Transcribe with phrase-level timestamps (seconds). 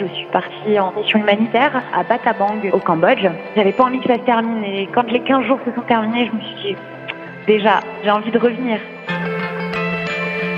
[0.00, 3.26] je suis partie en mission humanitaire à Batabang au Cambodge.
[3.54, 6.26] J'avais pas envie que ça se termine et quand les 15 jours se sont terminés,
[6.26, 6.76] je me suis dit
[7.46, 8.78] déjà, j'ai envie de revenir.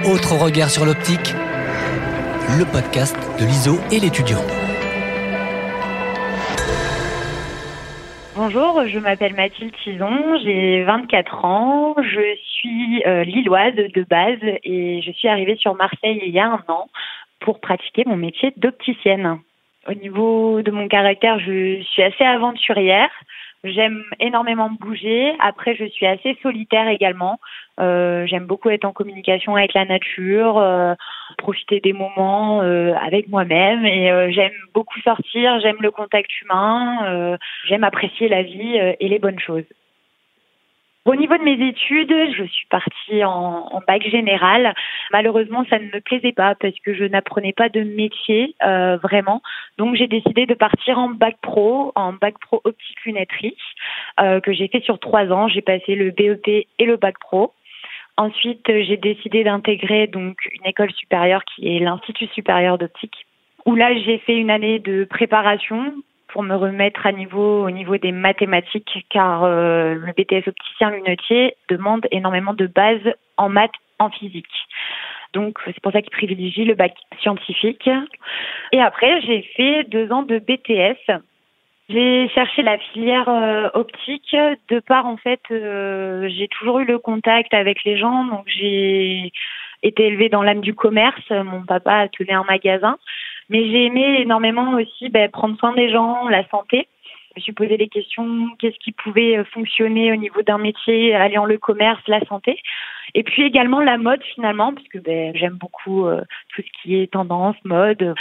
[0.04, 1.34] Autre regard sur l'optique,
[2.58, 4.44] le podcast de l'ISO et l'étudiant.
[8.34, 15.02] Bonjour, je m'appelle Mathilde Tison, j'ai 24 ans, je suis euh, lilloise de base et
[15.02, 16.88] je suis arrivée sur Marseille il y a un an
[17.42, 19.38] pour pratiquer mon métier d'opticienne.
[19.88, 23.10] Au niveau de mon caractère, je suis assez aventurière.
[23.64, 25.32] J'aime énormément bouger.
[25.38, 27.38] Après, je suis assez solitaire également.
[27.80, 30.94] Euh, j'aime beaucoup être en communication avec la nature, euh,
[31.38, 33.86] profiter des moments euh, avec moi-même.
[33.86, 35.60] Et j'aime beaucoup sortir.
[35.60, 37.36] J'aime le contact humain.
[37.68, 39.64] J'aime apprécier la vie et les bonnes choses.
[41.04, 44.72] Au niveau de mes études, je suis partie en, bac général.
[45.10, 49.42] Malheureusement, ça ne me plaisait pas parce que je n'apprenais pas de métier euh, vraiment.
[49.78, 53.56] Donc, j'ai décidé de partir en bac pro, en bac pro optique lunetterie,
[54.20, 55.48] euh, que j'ai fait sur trois ans.
[55.48, 56.46] J'ai passé le BEP
[56.78, 57.52] et le bac pro.
[58.16, 63.26] Ensuite, j'ai décidé d'intégrer donc une école supérieure qui est l'Institut supérieur d'optique,
[63.66, 65.94] où là, j'ai fait une année de préparation
[66.32, 72.54] pour me remettre au niveau des mathématiques car euh, le BTS opticien lunetier demande énormément
[72.54, 74.46] de bases en maths, en physique.
[75.34, 77.88] Donc c'est pour ça qu'il privilégie le bac scientifique.
[78.72, 81.20] Et après j'ai fait deux ans de BTS.
[81.88, 84.34] J'ai cherché la filière euh, optique
[84.68, 89.32] de part en fait euh, j'ai toujours eu le contact avec les gens donc j'ai
[89.82, 91.28] été élevée dans l'âme du commerce.
[91.30, 92.96] Mon papa tenait un magasin.
[93.48, 96.88] Mais j'ai aimé énormément aussi ben, prendre soin des gens, la santé.
[97.34, 101.14] Je me suis posé des questions, qu'est-ce qui pouvait euh, fonctionner au niveau d'un métier
[101.14, 102.58] alliant le commerce, la santé.
[103.14, 106.20] Et puis également la mode finalement, parce que ben, j'aime beaucoup euh,
[106.54, 108.14] tout ce qui est tendance, mode.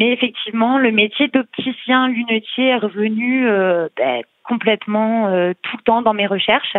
[0.00, 5.26] Mais effectivement, le métier d'opticien lunetier est revenu euh, ben, complètement
[5.62, 6.76] tout le temps dans mes recherches.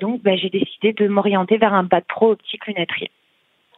[0.00, 3.10] donc ben, j'ai décidé de m'orienter vers un bac pro optique lunetterie.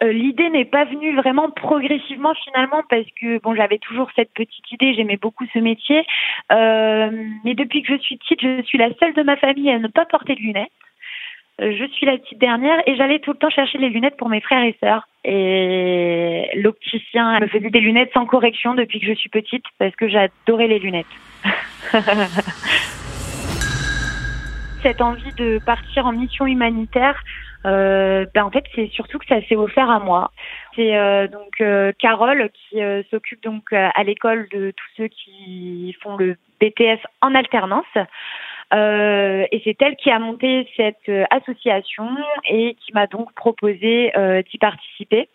[0.03, 4.73] Euh, l'idée n'est pas venue vraiment progressivement finalement parce que bon j'avais toujours cette petite
[4.73, 6.05] idée, j'aimais beaucoup ce métier,
[6.51, 7.11] euh,
[7.45, 9.87] mais depuis que je suis petite, je suis la seule de ma famille à ne
[9.89, 10.73] pas porter de lunettes.
[11.61, 14.29] Euh, je suis la petite dernière et j'allais tout le temps chercher les lunettes pour
[14.29, 15.07] mes frères et sœurs.
[15.25, 20.09] Et l'opticien me faisait des lunettes sans correction depuis que je suis petite parce que
[20.09, 21.07] j'adorais les lunettes.
[24.83, 27.23] Cette envie de partir en mission humanitaire,
[27.65, 30.33] euh, ben en fait c'est surtout que ça s'est offert à moi.
[30.75, 35.97] C'est euh, donc euh, Carole qui euh, s'occupe donc à l'école de tous ceux qui
[36.03, 37.85] font le BTS en alternance.
[38.73, 42.09] et c'est elle qui a monté cette association
[42.49, 44.13] et qui m'a donc proposé
[44.51, 45.29] d'y participer.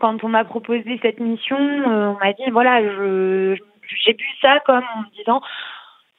[0.00, 3.56] Quand on m'a proposé cette mission, on m'a dit voilà, je
[4.04, 5.42] j'ai vu ça comme en me disant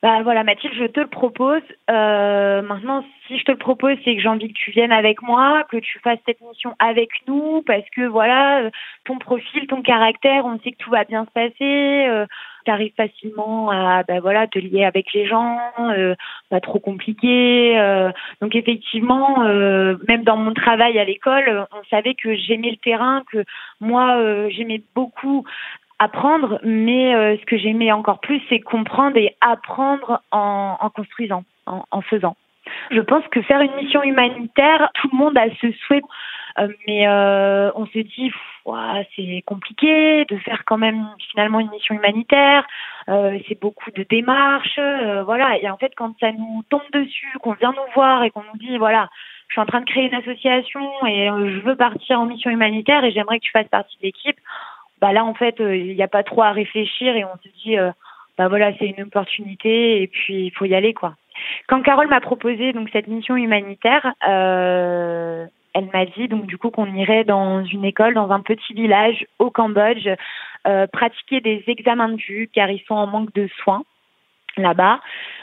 [0.03, 1.61] bah voilà Mathilde, je te le propose.
[1.89, 5.21] Euh, maintenant, si je te le propose, c'est que j'ai envie que tu viennes avec
[5.21, 8.69] moi, que tu fasses cette mission avec nous, parce que voilà,
[9.05, 12.05] ton profil, ton caractère, on sait que tout va bien se passer.
[12.09, 12.25] Euh,
[12.65, 16.15] tu facilement à bah voilà te lier avec les gens, euh,
[16.49, 17.77] pas trop compliqué.
[17.77, 22.77] Euh, donc effectivement, euh, même dans mon travail à l'école, on savait que j'aimais le
[22.77, 23.43] terrain, que
[23.79, 25.45] moi euh, j'aimais beaucoup
[26.03, 32.01] apprendre, mais euh, ce que j'aimais encore plus, c'est comprendre et apprendre en, construisant, en,
[32.01, 32.35] faisant.
[32.91, 36.01] Je pense que faire une mission humanitaire, tout le monde a ce souhait,
[36.59, 38.31] euh, mais euh, on se dit,
[39.15, 42.65] c'est compliqué de faire quand même finalement une mission humanitaire,
[43.07, 44.79] c'est beaucoup de démarches,
[45.25, 45.57] voilà.
[45.59, 48.59] Et en fait, quand ça nous tombe dessus, qu'on vient nous voir et qu'on nous
[48.59, 49.09] dit, voilà,
[49.49, 53.03] je suis en train de créer une association et je veux partir en mission humanitaire
[53.03, 54.37] et j'aimerais que tu fasses partie de l'équipe
[55.03, 57.49] bah là en fait euh, il n'y a pas trop à réfléchir et on se
[57.61, 57.91] dit euh,
[58.37, 61.15] bah voilà c'est une opportunité et puis il faut y aller quoi.
[61.67, 66.69] Quand Carole m'a proposé donc cette mission humanitaire, euh, elle m'a dit donc du coup
[66.69, 70.07] qu'on irait dans une école dans un petit village au Cambodge
[70.93, 73.83] pratiquer des examens de vue car ils sont en manque de soins
[74.55, 75.01] là-bas.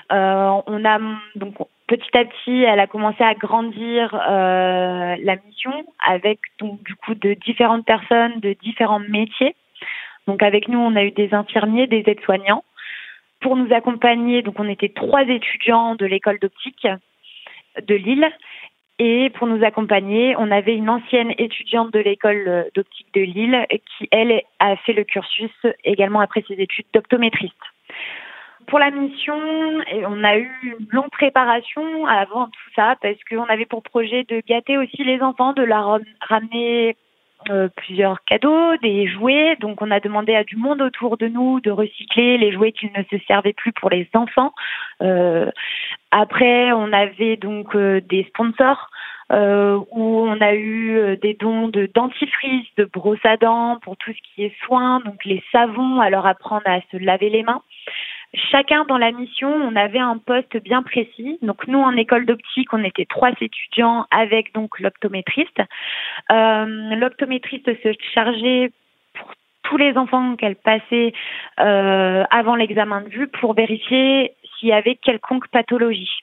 [0.08, 0.98] On a
[1.34, 1.56] donc
[1.90, 5.72] petit à petit, elle a commencé à grandir euh, la mission
[6.06, 9.56] avec du coup de différentes personnes de différents métiers.
[10.28, 12.62] Donc avec nous, on a eu des infirmiers, des aides-soignants
[13.40, 14.42] pour nous accompagner.
[14.42, 16.86] Donc on était trois étudiants de l'école d'optique
[17.82, 18.30] de Lille
[19.00, 24.06] et pour nous accompagner, on avait une ancienne étudiante de l'école d'optique de Lille qui,
[24.12, 25.50] elle, a fait le cursus
[25.82, 27.54] également après ses études d'optométriste
[28.66, 33.66] pour la mission, on a eu une longue préparation avant tout ça parce qu'on avait
[33.66, 36.96] pour projet de gâter aussi les enfants, de la ramener
[37.48, 39.56] euh, plusieurs cadeaux, des jouets.
[39.60, 42.90] Donc on a demandé à du monde autour de nous de recycler les jouets qui
[42.94, 44.52] ne se servaient plus pour les enfants.
[45.00, 45.50] Euh,
[46.10, 48.90] après, on avait donc euh, des sponsors.
[49.30, 54.20] où on a eu des dons de dentifrice, de brosse à dents pour tout ce
[54.34, 57.62] qui est soins, donc les savons, à leur apprendre à se laver les mains.
[58.34, 61.38] Chacun dans la mission, on avait un poste bien précis.
[61.42, 65.60] Donc nous, en école d'optique, on était trois étudiants avec donc l'optométriste.
[66.30, 68.70] Euh, l'optométriste se chargeait
[69.14, 69.32] pour
[69.64, 71.12] tous les enfants qu'elle passait
[71.58, 76.22] euh, avant l'examen de vue pour vérifier s'il y avait quelconque pathologie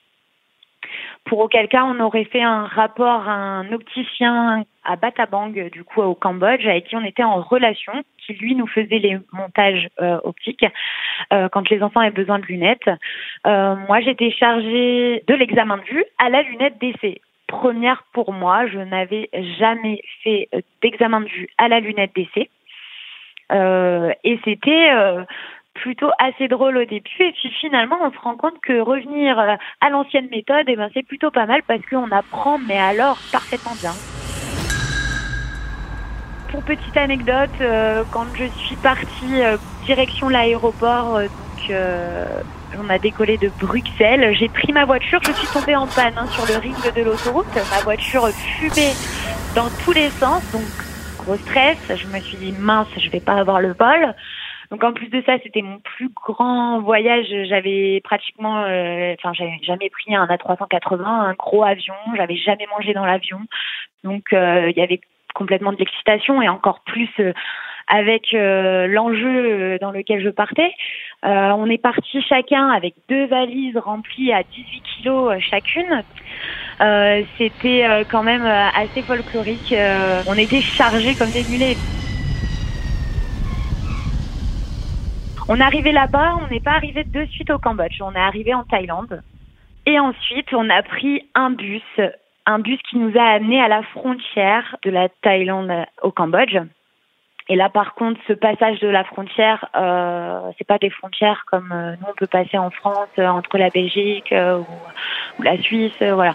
[1.24, 6.00] pour auquel cas on aurait fait un rapport à un opticien à Batabang, du coup
[6.00, 10.18] au Cambodge, avec qui on était en relation, qui lui nous faisait les montages euh,
[10.24, 10.64] optiques
[11.32, 12.88] euh, quand les enfants avaient besoin de lunettes.
[13.46, 17.20] Euh, moi, j'étais chargée de l'examen de vue à la lunette d'essai.
[17.46, 20.48] Première pour moi, je n'avais jamais fait
[20.82, 22.50] d'examen de vue à la lunette d'essai.
[24.24, 24.90] et c'était
[25.82, 29.54] plutôt assez drôle au début et puis finalement on se rend compte que revenir euh,
[29.80, 33.18] à l'ancienne méthode et eh ben c'est plutôt pas mal parce qu'on apprend mais alors
[33.30, 33.92] parfaitement bien.
[36.50, 41.20] Pour petite anecdote, euh, quand je suis partie euh, direction l'aéroport,
[41.70, 46.26] on a décollé de Bruxelles, j'ai pris ma voiture, je suis tombée en panne hein,
[46.28, 48.94] sur le ring de l'autoroute, ma voiture fumait
[49.54, 50.62] dans tous les sens, donc
[51.18, 54.14] gros stress, je me suis dit mince, je vais pas avoir le vol.
[54.70, 57.26] Donc en plus de ça, c'était mon plus grand voyage.
[57.48, 61.94] J'avais pratiquement, euh, enfin, j'avais jamais pris un A380, un gros avion.
[62.16, 63.40] J'avais jamais mangé dans l'avion.
[64.04, 65.00] Donc euh, il y avait
[65.34, 67.32] complètement de l'excitation et encore plus euh,
[67.86, 70.74] avec l'enjeu dans lequel je partais.
[71.22, 76.04] on est parti chacun avec deux valises remplies à 18 kilos chacune.
[77.38, 79.74] C'était quand même assez folklorique.
[80.26, 81.76] on était chargés comme des mulets.
[85.50, 88.52] On est arrivé là-bas, on n'est pas arrivé de suite au Cambodge, on est arrivé
[88.52, 89.22] en Thaïlande.
[89.86, 91.82] Et ensuite, on a pris un bus,
[92.44, 95.72] un bus qui nous a amenés à la frontière de la Thaïlande
[96.02, 96.58] au Cambodge.
[97.50, 101.72] Et là, par contre, ce passage de la frontière, euh, c'est pas des frontières comme
[101.72, 105.96] euh, nous on peut passer en France euh, entre la Belgique euh, ou, la Suisse,
[106.00, 106.34] voilà.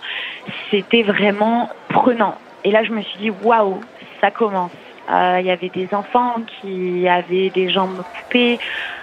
[0.72, 2.36] C'était vraiment prenant.
[2.64, 3.80] Et là, je me suis dit waouh,
[4.22, 4.72] ça commence.
[5.10, 8.58] Il y avait des enfants qui avaient des jambes coupées,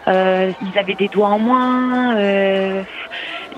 [0.07, 2.83] ils avaient des doigts en moins, euh,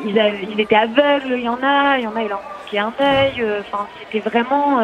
[0.04, 2.40] ils, avaient, ils étaient aveugles, il y en a, il y en a, il en
[2.40, 3.44] manquait un œil.
[3.60, 4.80] Enfin, c'était vraiment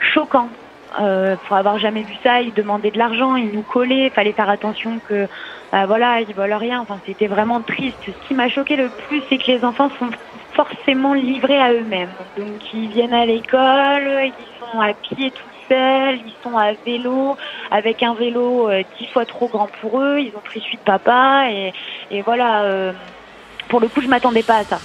[0.00, 0.48] choquant.
[1.00, 4.50] Euh, pour avoir jamais vu ça, ils demandaient de l'argent, ils nous collaient, fallait faire
[4.50, 5.26] attention que
[5.70, 6.80] bah, voilà, ils volent rien.
[6.80, 7.96] Enfin, c'était vraiment triste.
[8.04, 10.10] Ce qui m'a choqué le plus, c'est que les enfants sont
[10.52, 12.10] forcément livrés à eux-mêmes.
[12.36, 17.36] Donc, ils viennent à l'école, ils sont à pied tout ils sont à vélo,
[17.70, 21.48] avec un vélo euh, dix fois trop grand pour eux, ils ont pris suite papa,
[21.50, 22.92] et, voilà, euh,
[23.68, 24.78] pour le coup, je m'attendais pas à ça.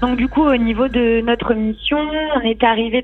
[0.00, 1.98] Donc du coup, au niveau de notre mission,
[2.36, 3.02] on est arrivé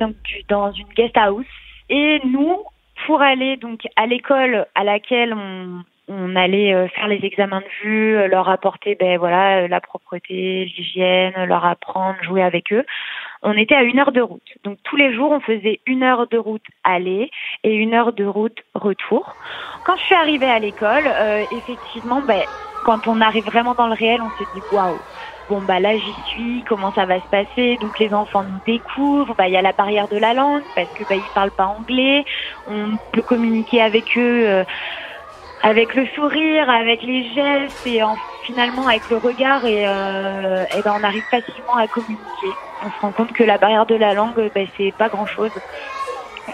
[0.48, 1.44] dans une guest house,
[1.90, 2.64] et nous,
[3.04, 5.34] pour aller donc à l'école à laquelle
[6.08, 11.32] on, allait euh, faire les examens de vue, leur apporter ben voilà la propreté, l'hygiène,
[11.46, 12.84] leur apprendre, jouer avec eux.
[13.42, 14.56] On était à une heure de route.
[14.64, 17.30] Donc tous les jours, on faisait une heure de route aller
[17.64, 19.34] et une heure de route retour.
[19.84, 21.04] Quand je suis arrivée à l'école,
[21.52, 22.42] effectivement, ben,
[22.84, 24.98] quand on arrive vraiment dans le réel, on se dit waouh.
[25.48, 27.78] Bon bah là j'y suis, comment ça va se passer?
[27.80, 30.92] Donc les enfants nous découvrent, bah il y a la barrière de la langue parce
[30.94, 32.24] que bah ils parlent pas anglais,
[32.68, 34.64] on peut communiquer avec eux
[35.62, 40.82] avec le sourire, avec les gestes et en, finalement avec le regard et, euh, et
[40.82, 42.52] ben on arrive facilement à communiquer.
[42.84, 45.52] On se rend compte que la barrière de la langue, ben, c'est pas grand chose.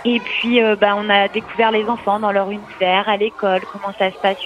[0.04, 3.92] Et puis, euh, bah, on a découvert les enfants dans leur univers, à l'école, comment
[3.98, 4.38] ça se passe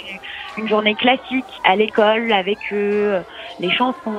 [0.58, 3.20] une, journée classique à l'école avec eux, euh,
[3.60, 4.14] les chansons.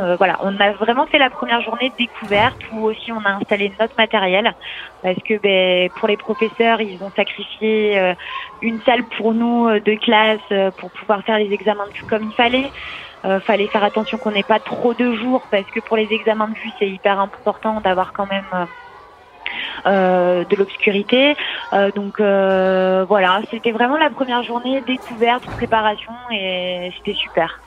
[0.00, 3.30] Euh, voilà, on a vraiment fait la première journée de découverte où aussi on a
[3.30, 4.52] installé notre matériel
[5.02, 8.14] parce que ben, pour les professeurs, ils ont sacrifié
[8.62, 12.70] une salle pour nous de classe pour pouvoir faire les examens comme il fallait.
[13.26, 16.48] Euh, fallait faire attention qu'on n'ait pas trop de jours parce que pour les examens
[16.48, 18.66] de vue, c'est hyper important d'avoir quand même
[19.86, 21.36] euh, de l'obscurité.
[21.72, 27.60] Euh, donc euh, voilà, c'était vraiment la première journée découverte, préparation et c'était super.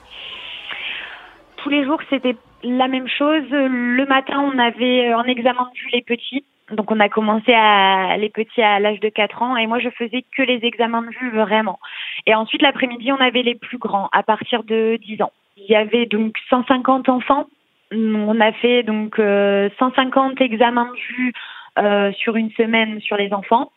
[1.57, 3.43] Tous les jours, c'était la même chose.
[3.51, 6.43] Le matin, on avait en examen de vue les petits.
[6.71, 9.89] Donc on a commencé à les petits à l'âge de 4 ans et moi je
[9.89, 11.79] faisais que les examens de vue vraiment.
[12.27, 15.31] Et ensuite l'après-midi on avait les plus grands à partir de 10 ans.
[15.59, 17.47] Il y avait donc 150 enfants.
[17.91, 23.71] On a fait donc 150 examens de vue sur une semaine sur les enfants.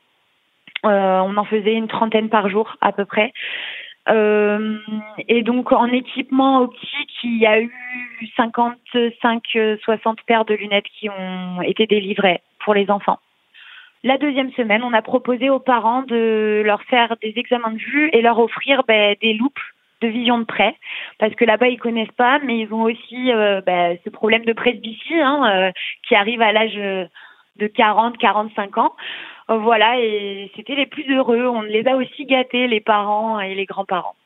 [0.84, 3.32] on en faisait une trentaine par jour à peu près.
[4.08, 4.78] Euh,
[5.28, 7.72] et donc en équipement optique, il y a eu
[8.36, 13.18] 55-60 paires de lunettes qui ont été délivrées pour les enfants.
[14.04, 18.10] La deuxième semaine, on a proposé aux parents de leur faire des examens de vue
[18.12, 19.60] et leur offrir ben, des loupes
[20.02, 20.76] de vision de près,
[21.18, 24.52] parce que là-bas ils connaissent pas, mais ils ont aussi euh, ben, ce problème de
[24.52, 25.72] presbytie hein, euh,
[26.06, 28.92] qui arrive à l'âge de 40-45 ans.
[29.50, 31.46] Euh, voilà, et c'était les plus heureux.
[31.46, 34.16] On les a aussi gâtés, les parents et les grands-parents.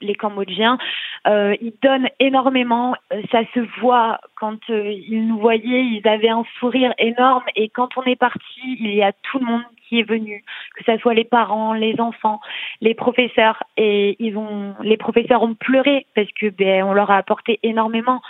[0.00, 0.78] Les Cambodgiens,
[1.26, 2.94] euh, ils donnent énormément.
[3.12, 7.44] Euh, ça se voit quand ils nous voyaient, ils avaient un sourire énorme.
[7.56, 10.44] Et quand on est parti, il y a tout le monde qui est venu,
[10.76, 12.40] que ce soit les parents, les enfants,
[12.80, 13.62] les professeurs.
[13.76, 18.20] Et ils ont, les professeurs ont pleuré parce que ben, on leur a apporté énormément.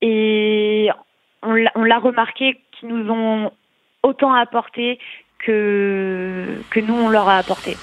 [0.00, 0.90] Et
[1.42, 3.52] on l'a remarqué qu'ils nous ont
[4.02, 4.98] autant apporté
[5.38, 7.76] que, que nous, on leur a apporté.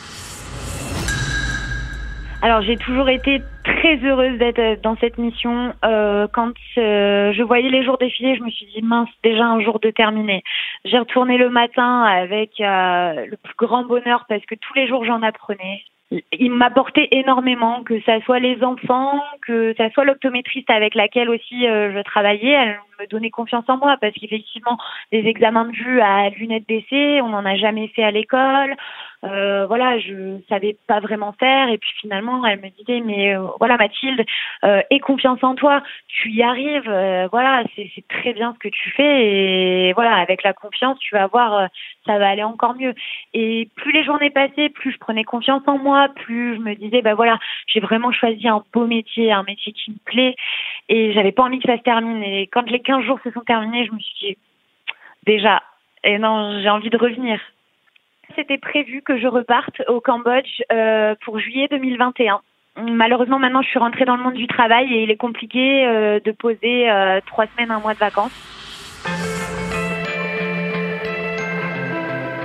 [2.41, 5.73] Alors j'ai toujours été très heureuse d'être dans cette mission.
[5.83, 9.59] Euh, quand euh, je voyais les jours défiler, je me suis dit mince, déjà un
[9.59, 10.43] jour de terminé.
[10.85, 15.03] J'ai retourné le matin avec euh, le plus grand bonheur parce que tous les jours
[15.03, 20.95] j'en apprenais il m'apportait énormément, que ça soit les enfants, que ça soit l'optométriste avec
[20.95, 24.77] laquelle aussi euh, je travaillais, elle me donnait confiance en moi parce qu'effectivement,
[25.11, 28.75] des examens de vue à lunettes d'essai, on n'en a jamais fait à l'école.
[29.25, 33.47] Euh, voilà, je savais pas vraiment faire et puis finalement, elle me disait mais euh,
[33.59, 34.23] voilà Mathilde,
[34.63, 38.69] euh, aie confiance en toi, tu y arrives, euh, voilà, c'est très bien ce que
[38.69, 41.67] tu fais et voilà, avec la confiance, tu vas voir,
[42.05, 42.93] ça va aller encore mieux.
[43.33, 47.01] Et plus les journées passaient, plus je prenais confiance en moi plus je me disais,
[47.01, 50.35] bah voilà, j'ai vraiment choisi un beau métier, un métier qui me plaît,
[50.87, 52.23] et j'avais pas envie que ça se termine.
[52.23, 54.37] Et quand les 15 jours se sont terminés, je me suis dit,
[55.25, 55.61] déjà,
[56.03, 57.39] et non, j'ai envie de revenir.
[58.35, 62.41] C'était prévu que je reparte au Cambodge euh, pour juillet 2021.
[62.77, 66.19] Malheureusement, maintenant, je suis rentrée dans le monde du travail et il est compliqué euh,
[66.23, 68.31] de poser euh, trois semaines, un mois de vacances.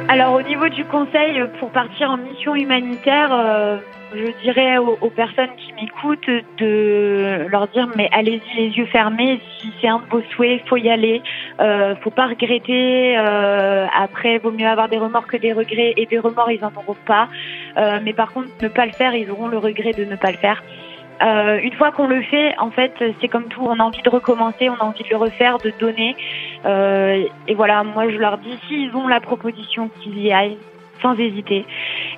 [0.09, 3.81] Alors au niveau du conseil pour partir en mission humanitaire,
[4.12, 9.40] je dirais aux, personnes qui m'écoutent de leur dire mais allez-y les yeux fermés.
[9.58, 11.23] Si c'est un de vos souhaits, faut y aller.
[11.61, 13.16] Euh, faut pas regretter.
[13.16, 15.94] Euh, après, vaut mieux avoir des remords que des regrets.
[15.96, 17.28] Et des remords, ils en auront pas.
[17.76, 20.30] Euh, mais par contre, ne pas le faire, ils auront le regret de ne pas
[20.30, 20.62] le faire.
[21.23, 24.11] Euh, une fois qu'on le fait, en fait, c'est comme tout, on a envie de
[24.11, 26.16] recommencer, on a envie de le refaire, de donner.
[26.64, 30.58] Euh, et voilà, moi je leur dis, s'ils ont la proposition, qu'ils y aillent,
[31.04, 31.66] sans hésiter.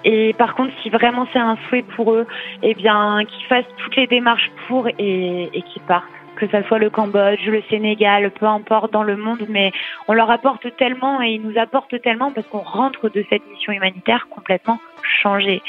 [0.05, 2.27] Et par contre, si vraiment c'est un souhait pour eux,
[2.63, 6.05] eh bien, qu'ils fassent toutes les démarches pour et, qu'ils partent
[6.37, 9.73] que ça soit le Cambodge, le Sénégal, peu importe dans le monde, mais
[10.07, 13.73] on leur apporte tellement et ils nous apportent tellement parce qu'on rentre de cette mission
[13.73, 14.79] humanitaire complètement
[15.23, 15.63] changé.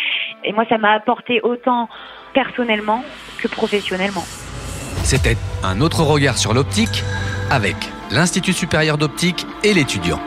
[0.44, 1.88] Et moi, ça m'a apporté autant
[2.34, 3.02] personnellement
[3.42, 4.26] que professionnellement.
[5.04, 7.02] C'était un autre regard sur l'optique
[7.50, 7.78] avec
[8.12, 10.20] l'Institut supérieur d'optique et l'étudiant.